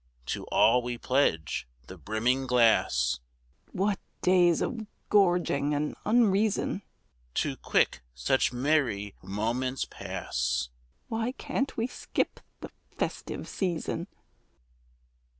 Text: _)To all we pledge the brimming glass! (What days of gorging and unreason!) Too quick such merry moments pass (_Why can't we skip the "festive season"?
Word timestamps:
_)To 0.33 0.45
all 0.45 0.81
we 0.81 0.97
pledge 0.97 1.67
the 1.85 1.95
brimming 1.95 2.47
glass! 2.47 3.19
(What 3.71 3.99
days 4.23 4.59
of 4.59 4.87
gorging 5.09 5.75
and 5.75 5.95
unreason!) 6.05 6.81
Too 7.35 7.55
quick 7.55 8.01
such 8.15 8.51
merry 8.51 9.13
moments 9.21 9.85
pass 9.85 10.69
(_Why 11.11 11.37
can't 11.37 11.77
we 11.77 11.85
skip 11.85 12.39
the 12.61 12.71
"festive 12.97 13.47
season"? 13.47 14.07